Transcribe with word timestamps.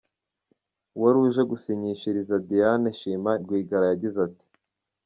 Uwari 0.95 1.17
uje 1.25 1.41
gusinyishiriza 1.51 2.35
Diane 2.49 2.87
Shima 2.99 3.31
Rwigara 3.43 3.85
yagize 3.91 4.17
ati: 4.27 4.45